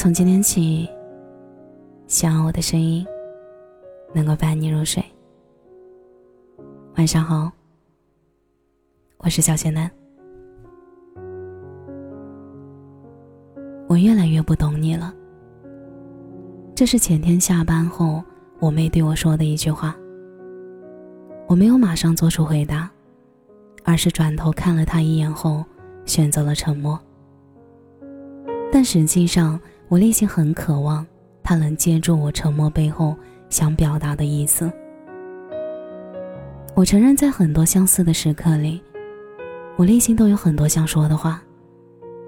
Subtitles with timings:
[0.00, 0.88] 从今天起，
[2.06, 3.06] 希望我的声音
[4.14, 5.04] 能够伴你入睡。
[6.96, 7.52] 晚上好，
[9.18, 9.90] 我是小仙男。
[13.88, 15.12] 我越来越不懂你了。
[16.74, 18.24] 这是前天下班后
[18.58, 19.94] 我妹对我说的一句话。
[21.46, 22.90] 我没有马上做出回答，
[23.84, 25.62] 而是转头看了她一眼后，
[26.06, 26.98] 选择了沉默。
[28.72, 29.60] 但实际上，
[29.90, 31.04] 我内心很渴望
[31.42, 33.14] 他能接住我沉默背后
[33.48, 34.70] 想表达的意思。
[36.76, 38.80] 我承认，在很多相似的时刻里，
[39.76, 41.42] 我内心都有很多想说的话，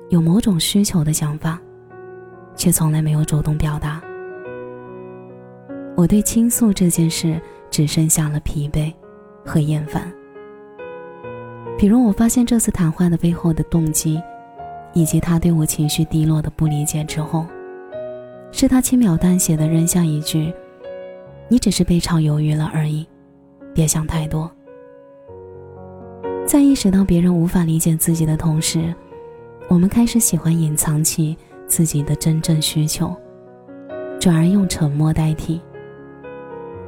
[0.08, 1.56] 有某种需求的想法，
[2.56, 4.02] 却从来没有主动表达。
[5.96, 7.40] 我对倾诉这件事
[7.70, 8.92] 只剩下了疲惫。
[9.44, 10.08] 和厌烦。
[11.76, 14.22] 比如，我发现这次谈话的背后的动机，
[14.92, 17.46] 以及他对我情绪低落的不理解之后，
[18.50, 20.52] 是他轻描淡写的扔下一句
[21.48, 23.06] ：“你只是被炒鱿鱼了而已，
[23.74, 24.50] 别想太多。”
[26.46, 28.94] 在意识到别人无法理解自己的同时，
[29.68, 33.16] 我们开始喜欢隐藏起自己的真正需求，
[34.20, 35.60] 转而用沉默代替。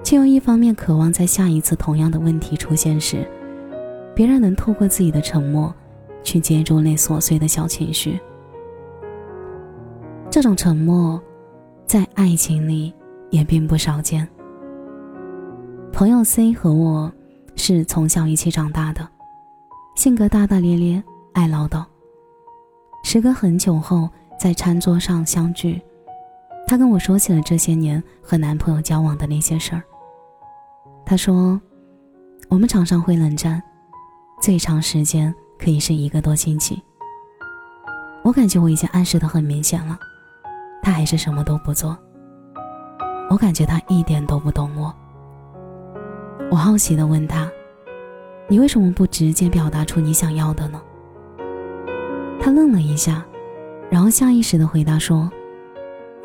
[0.03, 3.27] 却又一方面渴望在下一次同样的问题出现时，
[4.15, 5.75] 别人能透过自己的沉默，
[6.25, 8.19] 去接住那琐碎的小情绪。
[10.29, 11.23] 这种沉默，
[11.87, 12.93] 在爱情里
[13.31, 14.29] 也并不少见。
[15.93, 17.13] 朋友 C 和我
[17.55, 19.09] 是从小一起长大的，
[19.95, 21.01] 性格大大咧咧，
[21.35, 21.85] 爱唠叨。
[23.05, 25.81] 时隔很久后，在餐桌上相聚，
[26.67, 29.83] 她跟我说起了这些年和男朋友交往的那些事儿。
[31.07, 31.61] 他说
[32.49, 33.63] ：“我们常常会冷战，
[34.41, 36.83] 最长时间可以是一个多星期。
[38.23, 39.99] 我感觉我已经暗示的很明显了，
[40.83, 41.97] 他还是什么都不做。
[43.31, 44.95] 我感觉他一点都不懂我。
[46.51, 47.51] 我好奇的问他
[48.49, 50.81] ：‘你为什么不直接表达出你想要的呢？’
[52.41, 53.25] 他愣了一下，
[53.91, 55.31] 然后下意识的回答说：‘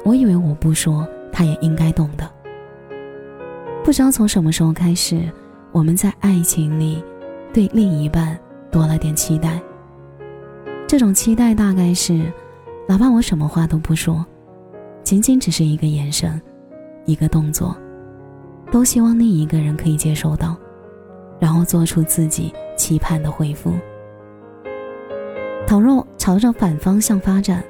[0.03, 2.29] 我以为我不说，他也应该懂的。’”
[3.84, 5.31] 不知道从什么时候开始，
[5.72, 7.03] 我们在爱情里
[7.53, 8.40] 对另一半
[8.72, 9.62] 多了点期待。
[10.88, 12.31] 这种期待大概是，
[12.88, 14.25] 哪怕我什么话都不说，
[15.03, 16.41] 仅仅只是一个眼神、
[17.06, 17.75] 一个动作，
[18.72, 20.58] 都希望另一个人可以接收到，
[21.40, 23.74] 然后做出自己期盼的回复。
[25.68, 27.63] 倘若朝着反方向发展，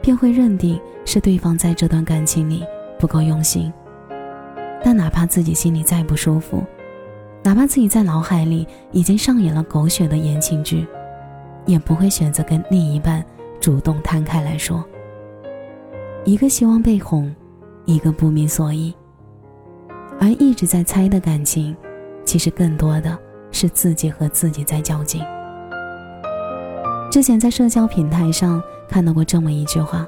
[0.00, 2.64] 便会认定是对方在这段感情里
[2.98, 3.70] 不够用心。
[4.82, 6.64] 但哪怕自己心里再不舒服，
[7.44, 10.86] 哪怕自己在脑海里已经上演了狗血的言情剧，
[11.66, 13.22] 也不会选择跟另一半
[13.60, 14.82] 主动摊开来说。
[16.24, 17.30] 一个希望被哄，
[17.84, 18.94] 一个不明所以。
[20.18, 21.76] 而一直在猜的感情，
[22.24, 23.18] 其实更多的
[23.52, 25.22] 是自己和自己在较劲。
[27.10, 30.06] 之前在社交平台上看到过这么一句话：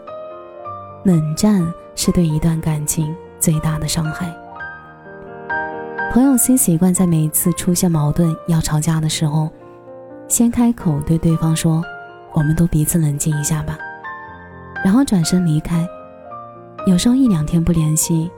[1.05, 1.63] 冷战
[1.95, 4.35] 是对一段感情最大的伤害。
[6.17, 9.51] 朋友新习惯在每一次出现矛盾要吵架的时候，
[10.29, 11.85] 先开口对对方说
[12.33, 13.77] ：“我们都彼此冷静一下吧。”
[14.83, 15.87] 然后转身离开。
[16.87, 18.31] 有时候一两天不联系，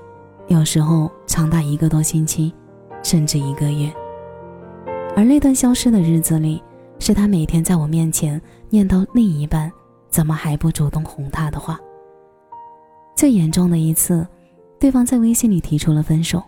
[0.48, 2.52] 有时候长达一个多星期，
[3.04, 3.88] 甚至一个月。
[5.14, 6.60] 而那段消失的日子里，
[6.98, 9.70] 是他每天在我面前念叨另一半
[10.10, 11.78] 怎么还不主动哄他的话。
[13.14, 14.26] 最严重的一次，
[14.80, 16.42] 对方在微信里提出了分手。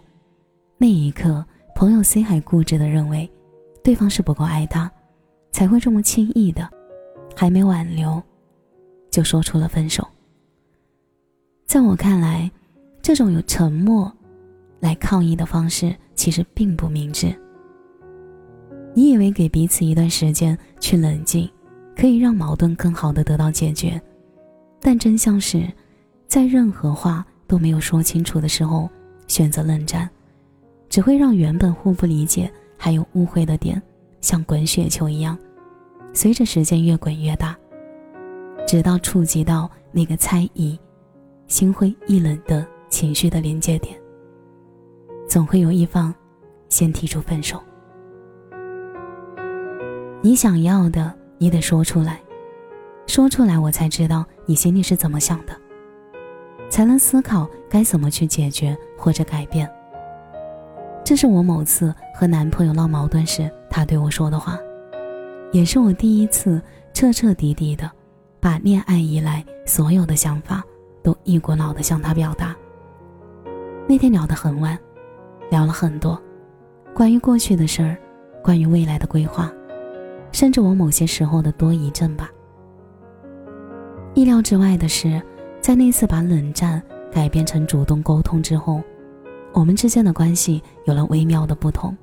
[0.83, 3.31] 那一刻，朋友 C 还固执的认为，
[3.85, 4.91] 对方是不够爱他，
[5.53, 6.67] 才会这么轻易的，
[7.37, 8.23] 还没挽留，
[9.11, 10.09] 就说出了分手。
[11.67, 12.51] 在我看来，
[13.03, 14.11] 这种用沉默
[14.81, 17.31] 来抗议的方式，其实并不明智。
[18.95, 21.47] 你以为给彼此一段时间去冷静，
[21.95, 24.01] 可以让矛盾更好的得到解决，
[24.81, 25.71] 但真相是，
[26.27, 28.89] 在任何话都没有说清楚的时候，
[29.27, 30.09] 选择冷战。
[30.91, 33.81] 只会让原本互不理解还有误会的点，
[34.21, 35.39] 像滚雪球一样，
[36.13, 37.57] 随着时间越滚越大，
[38.67, 40.77] 直到触及到那个猜疑、
[41.47, 43.97] 心灰意冷的情绪的临界点。
[45.29, 46.13] 总会有一方
[46.69, 47.63] 先提出分手。
[50.21, 52.21] 你想要的，你得说出来，
[53.07, 55.57] 说出来我才知道你心里是怎么想的，
[56.69, 59.71] 才能思考该怎么去解决或者改变。
[61.11, 64.57] 这是我某次和男朋友闹矛盾时，他对我说的话，
[65.51, 66.63] 也是我第一次
[66.93, 67.91] 彻彻底底的
[68.39, 70.63] 把恋爱以来所有的想法
[71.03, 72.55] 都一股脑的向他表达。
[73.89, 74.79] 那天聊得很晚，
[75.51, 76.17] 聊了很多，
[76.95, 77.97] 关于过去的事儿，
[78.41, 79.53] 关于未来的规划，
[80.31, 82.31] 甚至我某些时候的多疑症吧。
[84.15, 85.21] 意料之外的是，
[85.61, 86.81] 在那次把冷战
[87.11, 88.81] 改变成主动沟通之后，
[89.53, 91.97] 我们之间的关系有了微妙的不同。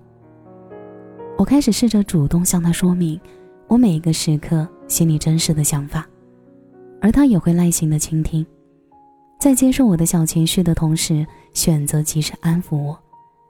[1.37, 3.19] 我开始试着主动向他说明
[3.67, 6.07] 我每一个时刻心里真实的想法，
[7.01, 8.45] 而他也会耐心的倾听，
[9.39, 12.97] 在接受我的小情绪的同时，选择及时安抚我，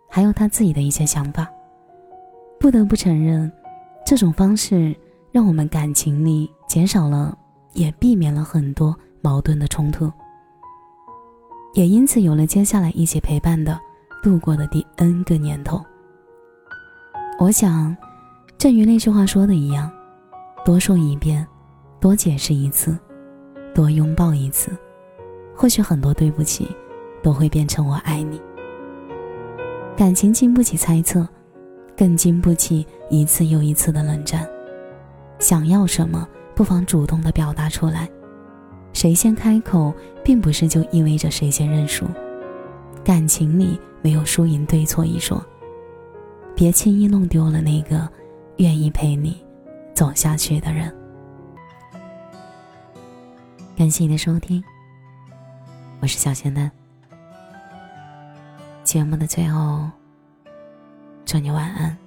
[0.09, 1.47] 还有他自己的一些想法。
[2.59, 3.51] 不得不承认，
[4.05, 4.95] 这种方式
[5.31, 7.37] 让我们感情里减少了。
[7.73, 10.11] 也避免了很多矛盾的冲突，
[11.75, 13.79] 也因此有了接下来一起陪伴的
[14.21, 15.83] 度过的第 N 个年头。
[17.39, 17.95] 我想，
[18.57, 19.91] 正如那句话说的一样，
[20.65, 21.45] 多说一遍，
[21.99, 22.97] 多解释一次，
[23.73, 24.71] 多拥抱一次，
[25.55, 26.67] 或许很多对不起
[27.21, 28.41] 都会变成我爱你。
[29.95, 31.27] 感情经不起猜测，
[31.95, 34.47] 更经不起一次又一次的冷战。
[35.39, 36.27] 想要什么？
[36.55, 38.09] 不妨主动的表达出来，
[38.93, 39.93] 谁先开口，
[40.23, 42.03] 并不是就意味着谁先认输。
[43.07, 45.41] 感情里没有输赢对错一说，
[46.53, 48.05] 别轻易弄丢了那个
[48.57, 49.41] 愿意陪你
[49.95, 50.93] 走下去的人。
[53.77, 54.61] 感谢你的收听，
[56.01, 56.69] 我是小仙丹。
[58.83, 59.89] 节目的最后，
[61.23, 61.97] 祝你晚安，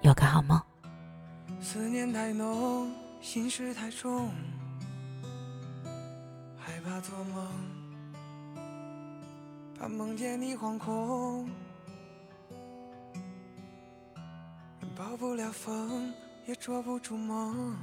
[0.00, 0.60] 有个好梦。
[1.60, 2.90] 思念太浓，
[3.20, 4.28] 心事太重，
[6.58, 7.46] 害怕做梦，
[9.80, 11.48] 怕梦见你惶恐，
[14.94, 16.12] 抱不了风，
[16.44, 17.74] 也捉不住梦，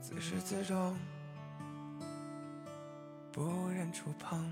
[0.00, 0.96] 自始自终，
[3.30, 4.50] 不忍触碰。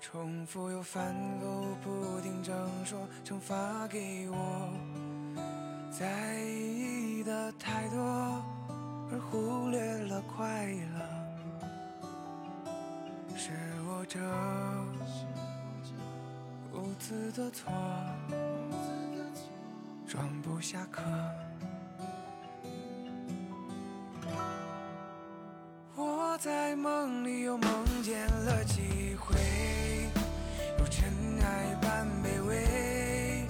[0.00, 4.72] 重复又反复，不停争说，惩罚给我
[5.90, 8.00] 在意的太多，
[9.12, 11.17] 而忽略了快乐，
[14.08, 14.18] 我这
[16.72, 17.70] 无知的错，
[20.06, 21.02] 装不下壳。
[25.94, 29.36] 我在梦里又梦见了几回。
[30.78, 31.12] 如尘
[31.42, 33.44] 埃般卑微，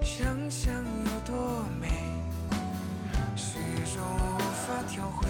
[0.00, 1.88] 想想有多美，
[3.34, 3.58] 始
[3.96, 5.26] 终无法调回？